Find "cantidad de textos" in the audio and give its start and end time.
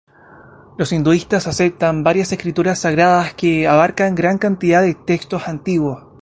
4.39-5.47